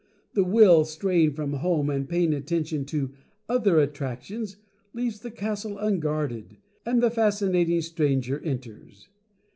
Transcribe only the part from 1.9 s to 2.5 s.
and paying